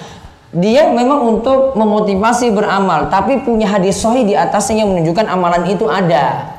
[0.55, 5.83] dia memang untuk memotivasi beramal, tapi punya hadis sahih di atasnya yang menunjukkan amalan itu
[5.91, 6.55] ada.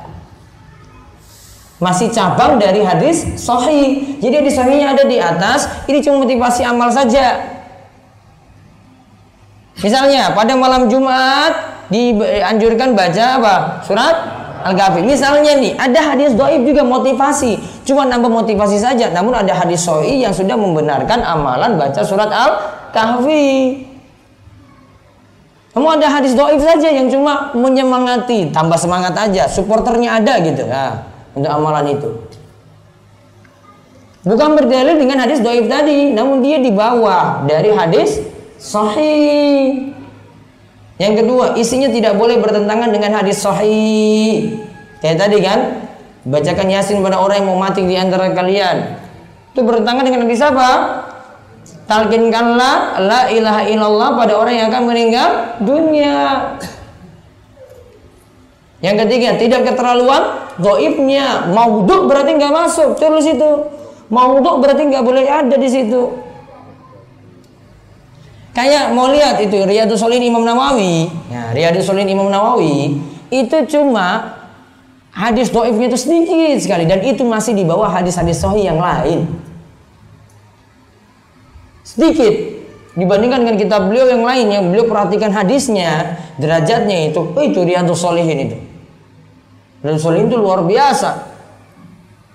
[1.81, 4.21] Masih cabang dari hadis sahih.
[4.21, 7.57] Jadi hadis sahihnya ada di atas, ini cuma motivasi amal saja.
[9.81, 13.55] Misalnya pada malam Jumat dianjurkan baca apa?
[13.89, 14.15] Surat
[14.65, 15.03] Al-Ghafir.
[15.05, 17.59] Misalnya nih, ada hadis doib juga motivasi.
[17.87, 19.11] Cuma nambah motivasi saja.
[19.11, 23.87] Namun ada hadis soi yang sudah membenarkan amalan baca surat Al-Kahfi.
[25.69, 29.45] Kamu ada hadis doib saja yang cuma menyemangati, tambah semangat aja.
[29.45, 30.65] Supporternya ada gitu.
[30.65, 31.05] Nah,
[31.37, 32.09] untuk amalan itu.
[34.25, 38.19] Bukan berdalil dengan hadis doib tadi, namun dia di bawah dari hadis
[38.59, 39.95] sahih.
[40.99, 44.59] Yang kedua, isinya tidak boleh bertentangan dengan hadis sahih.
[44.99, 45.59] Kayak tadi kan,
[46.27, 48.99] bacakan Yasin pada orang yang mau mati di antara kalian.
[49.55, 50.69] Itu bertentangan dengan hadis apa?
[51.87, 55.29] Talkinkanlah la ilaha illallah pada orang yang akan meninggal
[55.63, 56.15] dunia.
[58.83, 63.71] Yang ketiga, tidak keterlaluan, goibnya, mauduk berarti nggak masuk, terus itu.
[64.11, 66.11] Mauduk berarti nggak boleh ada di situ.
[68.49, 71.07] Kayak mau lihat itu Riyadus Solihin Imam Nawawi.
[71.29, 72.97] Ya, Riyadus Solihin Imam Nawawi
[73.29, 74.39] itu cuma
[75.13, 79.29] hadis doifnya itu sedikit sekali dan itu masih di bawah hadis-hadis sahih yang lain.
[81.85, 82.33] Sedikit
[82.97, 88.01] dibandingkan dengan kitab beliau yang lain yang beliau perhatikan hadisnya, derajatnya itu, oh itu Riyadus
[88.01, 88.57] Solihin itu.
[89.85, 91.09] Riyadus Solihin itu luar biasa.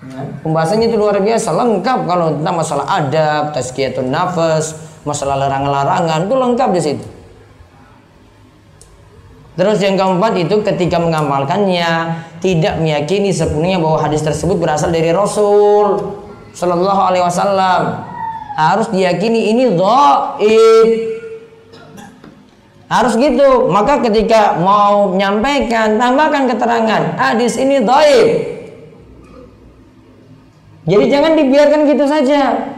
[0.05, 6.35] Ya, pembahasannya itu luar biasa, lengkap kalau tentang masalah adab, tazkiyatun nafas, masalah larangan-larangan itu
[6.35, 7.05] lengkap di situ.
[9.55, 16.11] Terus yang keempat itu ketika mengamalkannya tidak meyakini sepenuhnya bahwa hadis tersebut berasal dari Rasul
[16.51, 18.03] Shallallahu Alaihi Wasallam.
[18.59, 20.89] Harus diyakini ini dhaif.
[22.91, 23.71] Harus gitu.
[23.71, 28.27] Maka ketika mau menyampaikan tambahkan keterangan hadis ini dhaif.
[30.83, 32.74] Jadi jangan dibiarkan gitu saja.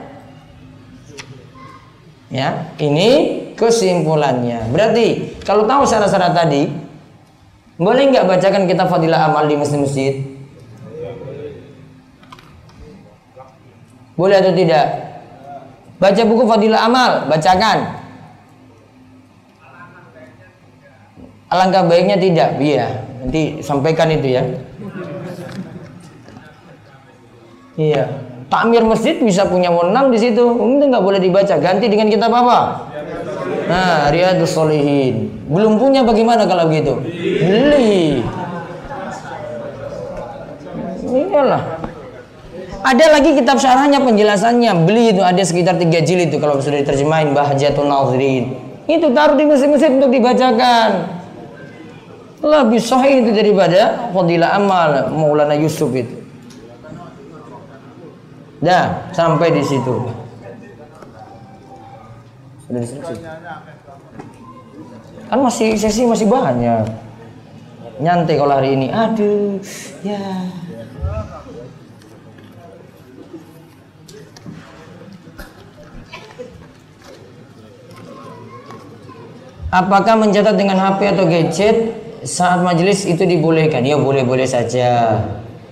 [2.28, 4.68] Ya, ini kesimpulannya.
[4.68, 6.68] Berarti kalau tahu syarat-syarat tadi,
[7.80, 10.28] boleh nggak bacakan kita fadilah amal di masjid-masjid?
[14.18, 14.86] Boleh atau tidak?
[16.02, 18.02] Baca buku fadilah amal, bacakan.
[21.48, 23.08] Alangkah baiknya tidak, iya.
[23.24, 24.44] Nanti sampaikan itu ya.
[27.78, 28.27] Iya.
[28.48, 30.44] Takmir masjid bisa punya wewenang di situ.
[30.56, 31.60] Itu nggak boleh dibaca.
[31.60, 32.88] Ganti dengan kitab apa?
[33.68, 35.28] Nah, Riyadus Solihin.
[35.52, 37.04] Belum punya bagaimana kalau gitu?
[37.44, 38.24] Beli.
[41.08, 41.64] Iyalah.
[42.88, 44.72] Ada lagi kitab syarahnya penjelasannya.
[44.88, 48.56] Beli itu ada sekitar tiga jilid itu kalau sudah diterjemahin Bahjatul Nazirin.
[48.88, 51.20] Itu taruh di masjid-masjid untuk dibacakan.
[52.40, 56.17] Lebih sahih itu daripada Fadilah Amal Maulana Yusuf itu.
[58.58, 60.10] Dah, sampai di situ.
[62.68, 62.84] Sudah.
[65.28, 66.88] Kan masih sesi masih banyak.
[68.02, 68.88] Nyantai kalau hari ini.
[68.90, 69.62] Aduh,
[70.02, 70.22] ya.
[79.68, 81.78] Apakah mencatat dengan HP atau gadget
[82.24, 83.84] saat majelis itu dibolehkan?
[83.84, 85.22] Ya boleh-boleh saja.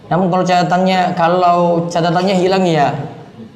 [0.06, 2.94] Namun kalau catatannya kalau catatannya hilang ya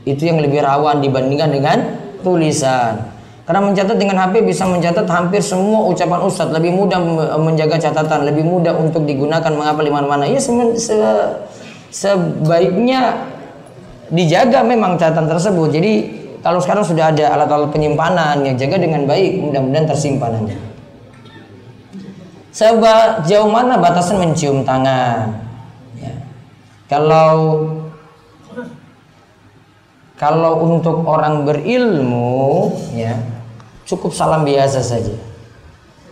[0.07, 1.77] itu yang lebih rawan dibandingkan dengan
[2.25, 2.97] tulisan.
[3.45, 7.01] Karena mencatat dengan HP bisa mencatat hampir semua ucapan ustadz lebih mudah
[7.41, 10.29] menjaga catatan, lebih mudah untuk digunakan mengapa di mana-mana.
[10.29, 10.93] Ya se se
[11.89, 13.25] sebaiknya
[14.13, 15.73] dijaga memang catatan tersebut.
[15.73, 15.93] Jadi
[16.45, 20.57] kalau sekarang sudah ada alat-alat penyimpanan yang jaga dengan baik, mudah-mudahan tersimpan aja.
[22.53, 25.48] Sejauh mana batasan mencium tangan?
[26.89, 27.69] Kalau
[30.17, 33.15] kalau untuk orang berilmu, ya
[33.85, 35.15] cukup salam biasa saja.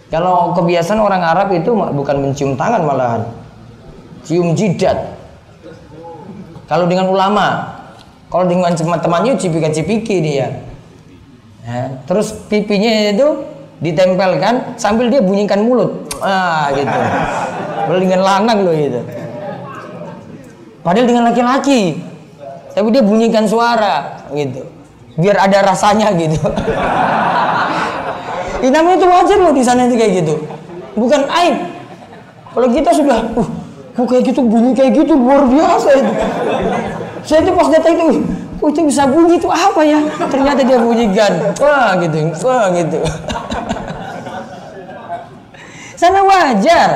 [0.07, 3.27] Kalau kebiasaan orang Arab itu bukan mencium tangan malahan.
[4.23, 5.17] Cium jidat.
[6.71, 7.75] Kalau dengan ulama,
[8.31, 10.63] kalau dengan teman-temannya cipika-cipiki dia.
[11.67, 13.43] Ya, terus pipinya itu
[13.83, 16.07] ditempelkan sambil dia bunyikan mulut.
[16.23, 16.99] Ah, gitu.
[17.99, 19.03] Dengan lanang loh itu.
[20.87, 21.99] Padahal dengan laki-laki.
[22.71, 24.63] Tapi dia bunyikan suara gitu.
[25.19, 26.39] Biar ada rasanya gitu.
[28.63, 30.39] Ini namanya itu wajar loh di sana itu kayak gitu.
[30.95, 31.75] Bukan aib.
[32.55, 33.49] Kalau kita sudah, uh,
[33.99, 36.11] kok kayak gitu bunyi kayak gitu luar biasa itu.
[37.27, 38.23] Saya itu pas datang itu,
[38.55, 39.99] kok bisa bunyi itu apa ya?
[40.31, 42.97] Ternyata dia bunyikan, wah gitu, wah gitu.
[45.99, 46.89] sana wajar,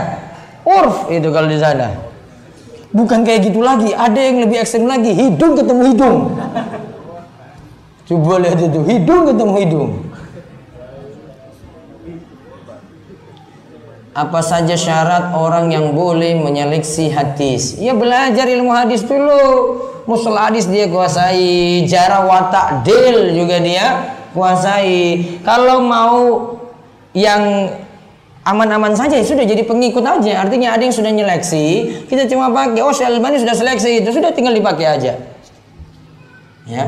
[0.65, 2.10] urf itu kalau di sana.
[2.91, 6.17] Bukan kayak gitu lagi, ada yang lebih ekstrem lagi, hidung ketemu hidung.
[8.07, 9.91] Coba lihat itu, hidung ketemu hidung.
[14.11, 17.79] apa saja syarat orang yang boleh menyeleksi hadis?
[17.79, 19.79] Ya belajar ilmu hadis dulu.
[20.03, 25.39] Musul hadis dia kuasai, jara watak del juga dia kuasai.
[25.45, 26.19] Kalau mau
[27.15, 27.71] yang
[28.51, 30.43] aman-aman saja ya sudah jadi pengikut aja.
[30.43, 31.65] Artinya ada yang sudah nyeleksi,
[32.05, 32.83] kita cuma pakai.
[32.83, 35.17] Oh, Albani sudah seleksi itu, sudah tinggal dipakai aja.
[36.67, 36.85] Ya,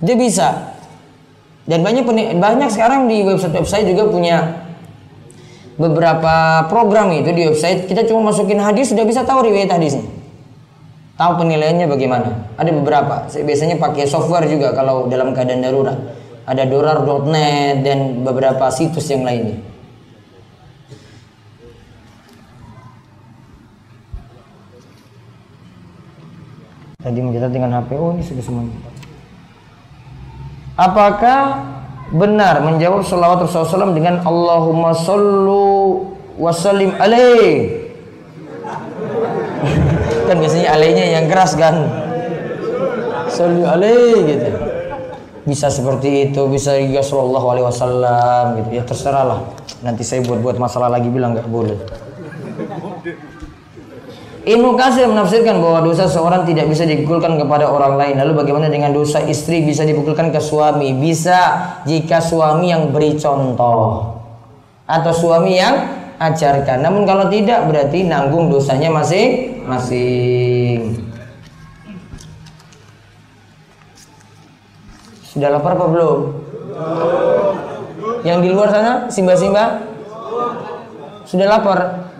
[0.00, 0.74] dia bisa.
[1.64, 2.04] Dan banyak
[2.36, 4.64] banyak sekarang di website-website juga punya
[5.74, 10.06] beberapa program itu di website kita cuma masukin hadis sudah bisa tahu riwayat hadisnya
[11.18, 15.98] tahu penilaiannya bagaimana ada beberapa saya biasanya pakai software juga kalau dalam keadaan darurat
[16.46, 19.58] ada dorar.net dan beberapa situs yang lainnya
[27.04, 28.72] tadi mencatat dengan HP oh ini sudah semuanya.
[30.74, 31.40] Apakah
[32.10, 37.84] benar menjawab salawat Rasulullah SAW dengan Allahumma sallu wasallim alaih?
[40.26, 41.84] Kan biasanya alainya yang keras kan.
[43.28, 44.50] Sallu alaih gitu.
[45.44, 48.80] Bisa seperti itu bisa juga sallallahu alaihi wasallam gitu.
[48.80, 49.40] Ya terserah lah.
[49.84, 52.03] Nanti saya buat-buat masalah lagi bilang nggak boleh
[54.44, 58.20] Ibnu Kasir menafsirkan bahwa dosa seorang tidak bisa dipukulkan kepada orang lain.
[58.20, 60.92] Lalu bagaimana dengan dosa istri bisa dipukulkan ke suami?
[60.92, 64.20] Bisa jika suami yang beri contoh
[64.84, 65.88] atau suami yang
[66.20, 66.84] ajarkan.
[66.84, 70.92] Namun kalau tidak berarti nanggung dosanya masing-masing.
[75.24, 76.18] Sudah lapar apa belum?
[78.28, 79.88] Yang di luar sana, simba-simba?
[81.24, 82.12] Sudah lapar?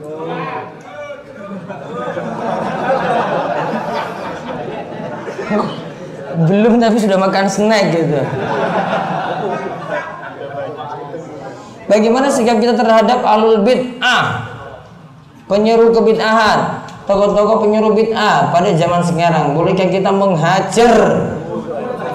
[6.42, 8.18] Belum tapi sudah makan snack gitu.
[11.84, 14.50] Bagaimana sikap kita terhadap alul bid'ah?
[15.44, 16.82] Penyeru kebid'ahan.
[17.04, 19.52] Tokoh-tokoh penyeru bid'ah pada zaman sekarang.
[19.52, 20.92] Bolehkah kita menghajar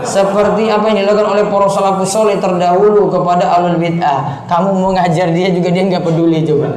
[0.01, 4.49] seperti apa yang dilakukan oleh para salafus soleh terdahulu kepada alul bid'ah?
[4.49, 6.67] Kamu mau ngajar dia juga dia nggak peduli coba.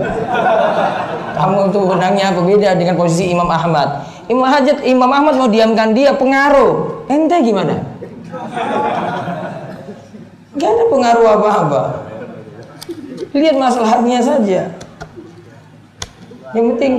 [1.32, 2.44] Kamu tuh benangnya apa?
[2.44, 4.04] Beda dengan posisi Imam Ahmad.
[4.28, 7.01] Imam Hajat Imam Ahmad mau diamkan dia pengaruh.
[7.08, 7.74] Ente gimana?
[10.52, 11.80] Gak ada pengaruh apa-apa.
[13.32, 14.60] Lihat masalahnya saja.
[16.52, 16.94] Yang penting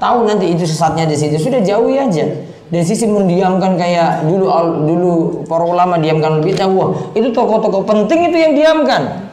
[0.00, 2.24] tahu nanti itu sesatnya di situ sudah jauhi aja.
[2.66, 4.50] Dari sisi mendiamkan kayak dulu
[4.82, 5.12] dulu
[5.46, 9.30] para ulama diamkan lebih tahu, itu tokoh-tokoh penting itu yang diamkan.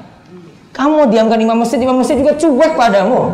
[0.70, 3.34] Kamu diamkan imam masjid, imam masjid juga cuek padamu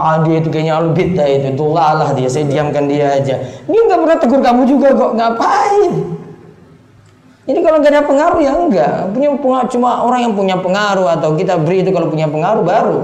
[0.00, 3.36] ah dia itu kayaknya alu bid'ah itu tulah lah dia saya diamkan dia aja.
[3.68, 5.92] Dia nggak pernah tegur kamu juga kok ngapain?
[7.50, 11.36] Ini kalau nggak ada pengaruh ya enggak punya pengaruh cuma orang yang punya pengaruh atau
[11.36, 12.98] kita beri itu kalau punya pengaruh baru.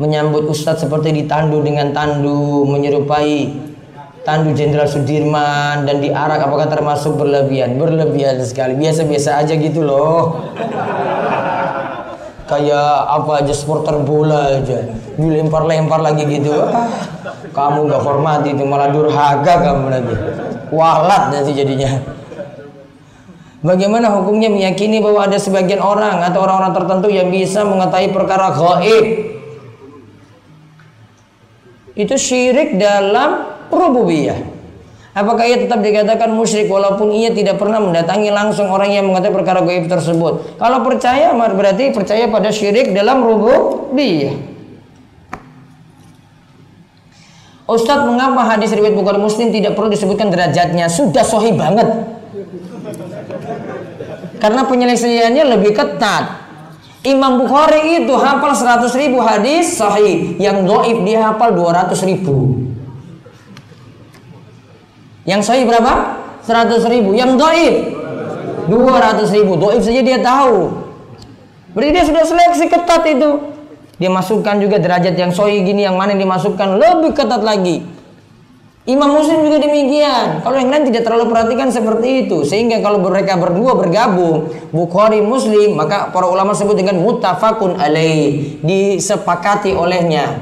[0.00, 3.54] Menyambut ustadz seperti ditandu dengan tandu menyerupai
[4.26, 7.76] tandu Jenderal Sudirman dan diarak apakah termasuk berlebihan?
[7.78, 10.50] Berlebihan sekali biasa-biasa aja gitu loh
[12.44, 14.84] kayak apa aja supporter bola aja
[15.16, 16.88] dilempar-lempar lagi gitu ah,
[17.56, 20.14] kamu nggak hormati itu malah durhaka kamu lagi
[20.72, 22.14] walat nanti jadinya
[23.64, 29.06] Bagaimana hukumnya meyakini bahwa ada sebagian orang atau orang-orang tertentu yang bisa mengetahui perkara gaib?
[31.96, 34.53] Itu syirik dalam rububiyah.
[35.14, 39.62] Apakah ia tetap dikatakan musyrik walaupun ia tidak pernah mendatangi langsung orang yang mengetahui perkara
[39.62, 40.58] gaib tersebut?
[40.58, 44.34] Kalau percaya berarti percaya pada syirik dalam rububiyah.
[47.70, 50.90] Ustadz mengapa hadis riwayat Bukhari Muslim tidak perlu disebutkan derajatnya?
[50.90, 51.86] Sudah sohi banget.
[54.42, 56.42] Karena penyelesaiannya lebih ketat.
[57.06, 60.34] Imam Bukhari itu hafal 100 ribu hadis sahih.
[60.42, 62.73] Yang doif dia hafal 200 ribu.
[65.24, 66.20] Yang sahih berapa?
[66.44, 67.16] 100 ribu.
[67.16, 67.74] Yang doif
[68.68, 69.56] 200 ribu.
[69.56, 70.84] Doif saja dia tahu.
[71.72, 73.30] Berarti dia sudah seleksi ketat itu.
[73.98, 77.82] Dia masukkan juga derajat yang sahih gini, yang mana yang dimasukkan lebih ketat lagi.
[78.84, 80.44] Imam Muslim juga demikian.
[80.44, 85.72] Kalau yang lain tidak terlalu perhatikan seperti itu, sehingga kalau mereka berdua bergabung, Bukhari Muslim,
[85.72, 90.36] maka para ulama sebut dengan mutafakun alaih, disepakati olehnya.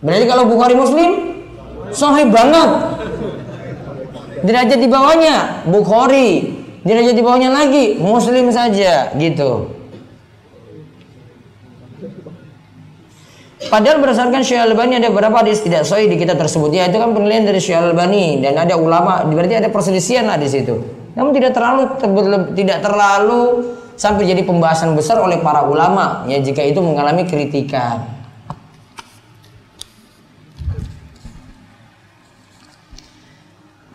[0.00, 1.27] Berarti kalau Bukhari Muslim,
[1.92, 2.70] sahih banget.
[4.38, 6.54] Derajat di bawahnya Bukhari,
[6.86, 9.78] derajat di bawahnya lagi Muslim saja, gitu.
[13.68, 16.70] Padahal berdasarkan Syekh Albani ada beberapa hadis tidak sahih di kitab tersebut.
[16.70, 20.46] Ya itu kan penilaian dari Syekh Albani dan ada ulama berarti ada perselisihan lah di
[20.46, 20.78] situ.
[21.18, 21.82] Namun tidak terlalu
[22.54, 23.66] tidak terlalu
[23.98, 28.17] sampai jadi pembahasan besar oleh para ulama ya jika itu mengalami kritikan.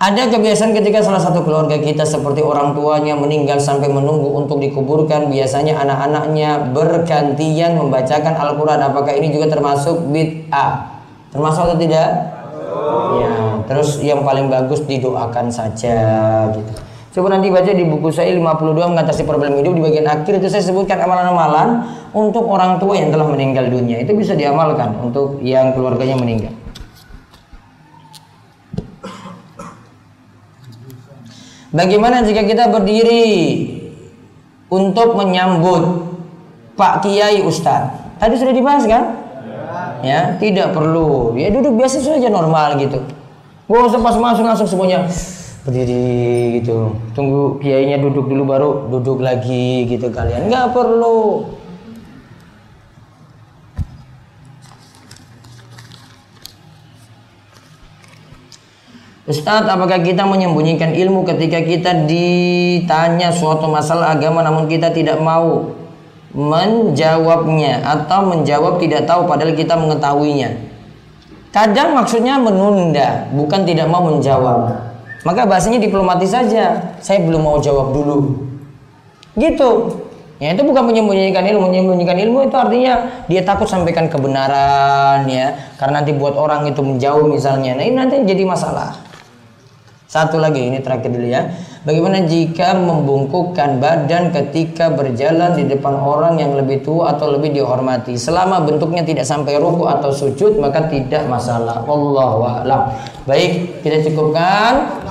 [0.03, 5.31] Ada kebiasaan ketika salah satu keluarga kita seperti orang tuanya meninggal sampai menunggu untuk dikuburkan.
[5.31, 8.83] Biasanya anak-anaknya bergantian membacakan Al-Quran.
[8.83, 10.99] Apakah ini juga termasuk bid'ah?
[11.31, 12.35] Termasuk atau tidak?
[13.15, 15.95] Ya, terus yang paling bagus didoakan saja
[16.51, 16.73] gitu.
[17.15, 20.67] Coba nanti baca di buku saya 52 mengatasi problem hidup di bagian akhir itu saya
[20.67, 21.79] sebutkan amalan-amalan
[22.11, 24.03] untuk orang tua yang telah meninggal dunia.
[24.03, 26.62] Itu bisa diamalkan untuk yang keluarganya meninggal.
[31.73, 33.25] Bagaimana jika kita berdiri
[34.69, 36.05] untuk menyambut
[36.77, 38.21] Pak Kiai Ustadz?
[38.21, 39.03] Tadi sudah dibahas kan?
[40.05, 41.33] Ya, tidak perlu.
[41.33, 43.01] Ya duduk biasa saja normal gitu.
[43.65, 45.09] Gak usah pas masuk langsung semuanya
[45.65, 46.93] berdiri gitu.
[47.17, 50.53] Tunggu kiainya duduk dulu baru duduk lagi gitu kalian.
[50.53, 51.49] Nggak perlu.
[59.23, 65.71] Ustadz, apakah kita menyembunyikan ilmu ketika kita ditanya suatu masalah agama namun kita tidak mau
[66.35, 70.51] menjawabnya atau menjawab tidak tahu padahal kita mengetahuinya?
[71.55, 74.91] Kadang maksudnya menunda, bukan tidak mau menjawab.
[75.23, 76.97] Maka bahasanya diplomatis saja.
[76.99, 78.43] Saya belum mau jawab dulu.
[79.39, 80.03] Gitu.
[80.43, 86.03] Ya itu bukan menyembunyikan ilmu, menyembunyikan ilmu itu artinya dia takut sampaikan kebenaran ya, karena
[86.03, 87.79] nanti buat orang itu menjauh misalnya.
[87.79, 89.12] Nah ini nanti jadi masalah.
[90.13, 91.49] Satu lagi ini terakhir dulu ya.
[91.89, 98.13] Bagaimana jika membungkukkan badan ketika berjalan di depan orang yang lebih tua atau lebih dihormati?
[98.13, 101.81] Selama bentuknya tidak sampai ruku atau sujud maka tidak masalah.
[101.81, 102.81] Allah a'lam.
[103.25, 105.01] Baik, kita cukupkan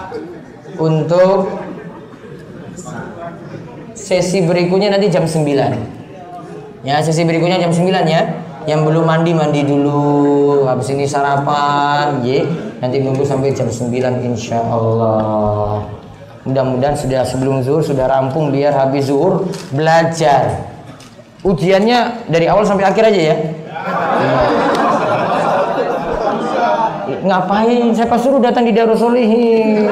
[0.79, 1.51] untuk
[3.99, 6.87] sesi berikutnya nanti jam 9.
[6.87, 8.39] Ya, sesi berikutnya jam 9 ya
[8.71, 12.47] yang belum mandi mandi dulu habis ini sarapan ya
[12.83, 13.95] nanti nunggu sampai jam 9
[14.27, 15.87] insya Allah
[16.43, 20.67] mudah-mudahan sudah sebelum zuhur sudah rampung biar habis zuhur belajar.
[21.47, 23.37] Ujiannya dari awal sampai akhir aja ya?
[27.23, 27.95] Ngapain?
[27.95, 29.87] Saya pas suruh datang di Darusolihin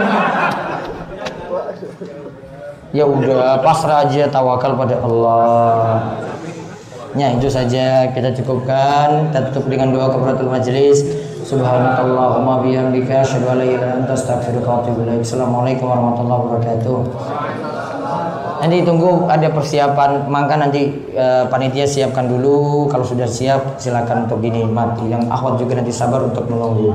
[2.91, 6.19] ya udah pasrah aja tawakal pada Allah.
[7.19, 8.11] Ya itu saja.
[8.15, 9.31] Kita cukupkan.
[9.31, 11.03] Kita tutup dengan doa kafaratul majelis.
[11.51, 15.27] Subhanakallahumma bihamdika asyhadu an la ilaha illa anta astaghfiruka wa atubu ilaik.
[15.27, 16.97] Assalamualaikum warahmatullahi wabarakatuh.
[18.63, 22.87] Nanti tunggu ada persiapan, maka nanti e, panitia siapkan dulu.
[22.87, 25.11] Kalau sudah siap silakan untuk dinikmati.
[25.11, 26.95] Yang akhwat juga nanti sabar untuk menunggu.